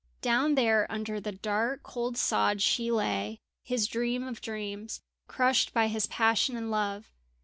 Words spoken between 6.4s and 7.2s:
and love.